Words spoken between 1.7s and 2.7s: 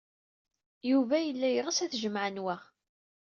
ad tjemɛem wa.